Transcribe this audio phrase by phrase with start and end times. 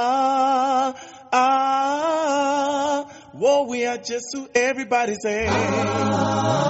[0.00, 0.94] Ah,
[1.32, 5.44] ah, whoa, we are just who everybody say.
[5.44, 6.67] Yeah,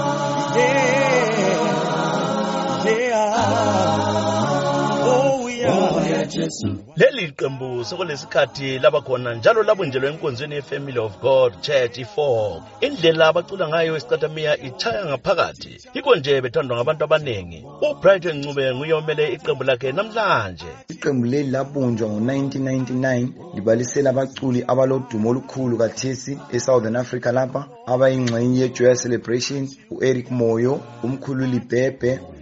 [6.96, 13.96] leli qembu sekulesikhathi labakhona njalo labunjelwe enkonzweni ye-family of god church i-4 indlela abacula ngayo
[13.96, 15.80] isicatamiya ichaya ngaphakathi.
[15.94, 20.70] Yikho nje bethandwa ngabantu abaningi ubrighton ncube nguye omele iqembu lakhe namhlanje.
[20.88, 29.68] Iqembu leli labunjwa ngo-1999 libalisela abaculi abalodumo olukhulu kathesi e-southern africa lapha abayingxenye ye-joya celebration
[29.90, 32.37] u-eric moyo umkhululi bhebhe eh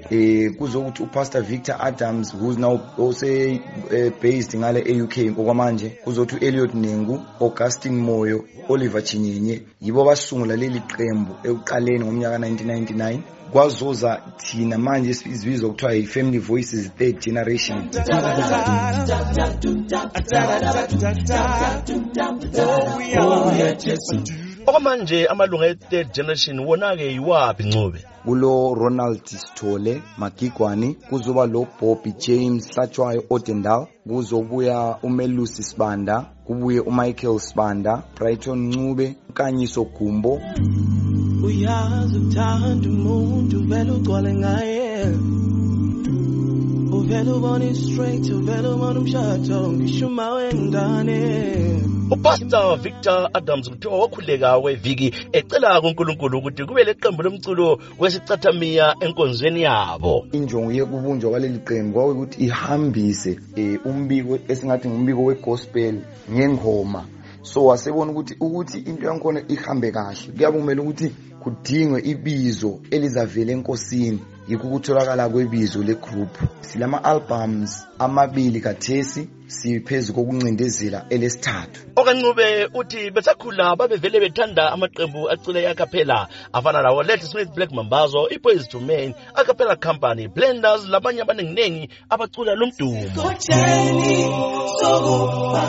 [0.59, 3.61] kuzokuthi upastor victor adams who's now ose
[3.93, 4.13] eh,
[4.57, 12.05] ngale e-uk okwamanje kuzothi u-eliot nengu augustin moyo oliver chinyenye yibo basungula leli qembu ekuqaleni
[12.05, 13.19] ngomnyaka 1999
[13.53, 17.91] kwazoza thina manje isibizwa kuthiwa yi-family voices third generation
[23.19, 24.46] Oh, are.
[24.67, 28.05] Okwamanje amalunga e-third generation wona-ke yiwaphi ncube?
[28.25, 37.39] Kulo ronald sithole magigwani kuzoba lo bobby james hlatshwayo odendal kuzobuya umelusi sibanda kubuye umichael
[37.39, 40.41] sibanda brighton ncube nkanyiso gumbo
[41.45, 45.07] uyazi uthanda umuntu vele ugcwale ngaye.
[46.93, 51.21] Uvele ubone straight uvele ubone umshado ngisho uma wengane
[52.11, 60.27] upastor victor adams kuthiwa wakhuleka kweviki ecela kunkulunkulu ukuthi kube leqembu lomculo wesicathamiya enkonzweni yabo.
[60.33, 65.95] Injongo yekubunjwa kwaleli qembu kwakuyukuthi ihambise um umbiko esingathi ngumbiko wegospel
[66.31, 67.05] ngengoma.
[67.43, 70.33] So wasebona ukuthi ukuthi into yankhona ihambe kahle.
[70.37, 76.39] Kuyabe kumele ukuthi kudingwe ibizo elizavela enkosini yikho ukutholakala kwebizo legroup.
[76.61, 81.81] Silama-albums amabili kathesi siphezu kokuncindezela elesithathu.
[81.97, 88.69] Okancube uthi besakhula babevele bethanda amaqembu acule eacapella afana lawo let smith black mambazo i-boys
[88.69, 93.11] to main acapella company blenders labanye abaninginengi abacula lo mdumo.
[93.23, 94.25] Kotsheni
[94.81, 95.65] sokufa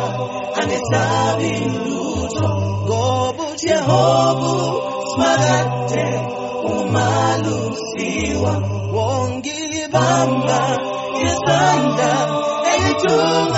[0.62, 1.52] angesabi
[1.86, 2.50] lutho
[2.86, 4.54] ngoba uJehova
[5.10, 6.06] simakade
[6.64, 8.54] umalusiwa
[8.94, 10.60] wongibamba
[11.24, 12.12] isandla
[12.74, 13.57] elithungamelana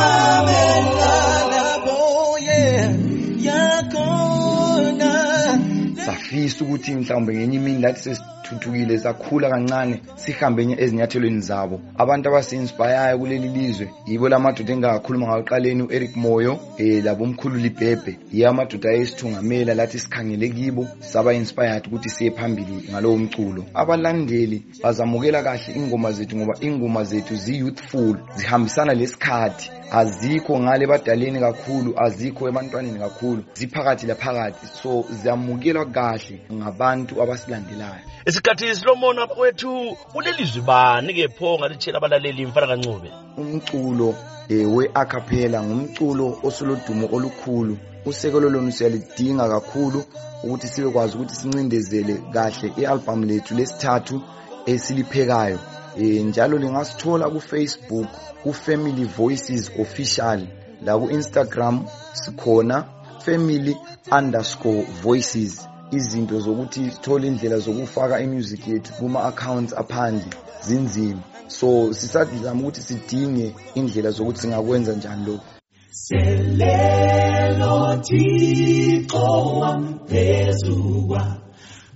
[6.40, 11.82] safisa ukuthi mhlawumbe ngenye imini lathi sesithuthukile sakhula kancane sihambe ezinyathelweni zabo.
[11.98, 18.18] Abantu abasi-inspirayo kuleli lizwe yibo la madoda engakhuluma ngakuqaleni u-eric moyo um labo umkhululi bhebhe
[18.32, 25.74] yiyo amadoda ayesithungamela lathi sikhangele kibo saba-inspired ukuthi siye phambili ngalowo mculo abalandeli bazamukela kahle
[25.76, 29.72] ingoma zethu ngoba ingoma zethu zi-youthful zihambisana lesikhathi.
[29.92, 34.68] Azikho ngale badaleni kakhulu azikho ebantwaneni kakhulu ziphakathi laphakathi.
[34.82, 36.29] So ziyamukelwa kahle.
[36.54, 38.04] Ngabantu abasilandelayo.
[38.26, 43.10] Isikhathi silomona kwethu kulelizwi bani-ke pho ngalitshela abalaleli mfana kancube?
[43.38, 44.16] Umculo
[44.50, 47.78] um we-acapella ngumculo osulodumo olukhulu.
[48.06, 50.04] Usekelo lona siyalidinga kakhulu
[50.44, 54.22] ukuthi sibekwazi ukuthi sincindezele kahle i-albhamu lethu lesithathu
[54.66, 55.60] esiliphekayo.
[55.98, 58.08] Um njalo lingasithola ku-facebook
[58.44, 60.48] ku-family voices official.
[60.82, 62.86] La ku-instagram sikhona
[63.20, 63.78] family
[64.12, 65.69] underscore voices.
[65.92, 70.30] Izinto zokuthi sithole indlela zokufaka imusic yethu kuma-accounts aphandle
[70.62, 71.22] zinzima.
[71.48, 75.46] So sisazama ukuthi sidinge indlela zokuthi singakwenza njani lokhu.
[75.92, 79.28] Selelo thixo
[79.60, 81.38] wamphezuka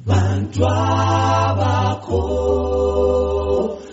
[0.08, 2.22] bantwabakho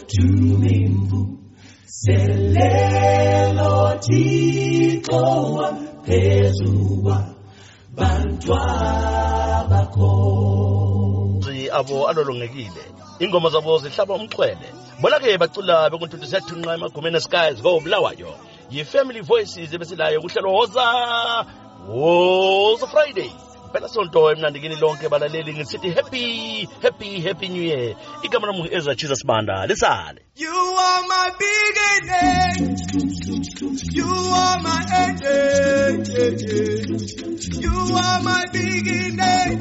[0.06, 1.38] tumimvu
[1.86, 5.22] selelo thixo
[5.54, 7.24] wamphezuka
[7.96, 9.09] bantwabakho Zwi
[11.80, 12.84] abo alolongekile
[13.18, 14.14] ingoma zabo zihlaba
[15.00, 15.90] bona-ke bacula
[16.26, 17.58] siyathunqa emagumeni eskies
[18.70, 20.48] yi-family voices ebesilayo kuhlelo
[21.88, 23.32] woza friday
[23.88, 30.20] sonto emnandikini lonke balaleli ngisithi happy happy happy new year igama ngu-ezra chiza sibanda lisale
[30.36, 32.76] You are my beginning.
[33.92, 34.10] You
[34.42, 36.04] are my ending.
[37.60, 39.60] You are my beginning